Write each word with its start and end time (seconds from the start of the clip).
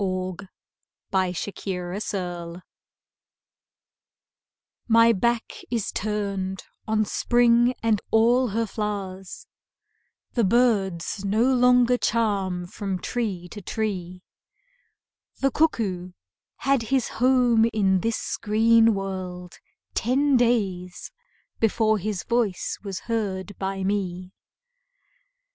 LOVE 0.03 0.39
AND 1.13 1.35
THE 1.35 1.93
MUSE 1.93 2.61
My 4.87 5.13
back 5.13 5.53
is 5.69 5.91
turned 5.91 6.63
on 6.87 7.05
Spring 7.05 7.75
and 7.83 8.01
all 8.09 8.47
her 8.47 8.65
flowers, 8.65 9.45
The 10.33 10.43
birds 10.43 11.23
no 11.23 11.43
longer 11.53 11.99
charm 11.99 12.65
from 12.65 12.97
tree 12.97 13.47
to 13.49 13.61
tree; 13.61 14.23
The 15.39 15.51
cuckoo 15.51 16.13
had 16.55 16.81
his 16.81 17.07
home 17.07 17.69
in 17.71 17.99
this 17.99 18.37
green 18.37 18.95
world 18.95 19.59
Ten 19.93 20.35
days 20.35 21.11
before 21.59 21.99
his 21.99 22.23
voice 22.23 22.79
was 22.83 23.01
heard 23.01 23.55
by 23.59 23.83
me. 23.83 24.31